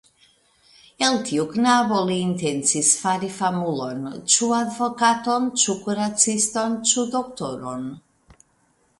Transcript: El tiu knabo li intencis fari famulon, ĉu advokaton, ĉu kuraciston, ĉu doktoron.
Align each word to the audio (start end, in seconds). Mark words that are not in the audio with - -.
El 1.07 1.17
tiu 1.25 1.43
knabo 1.49 1.97
li 2.11 2.15
intencis 2.21 2.87
fari 3.01 3.29
famulon, 3.35 4.07
ĉu 4.35 4.49
advokaton, 4.61 5.45
ĉu 5.65 5.75
kuraciston, 5.83 6.79
ĉu 6.93 7.05
doktoron. 7.17 7.85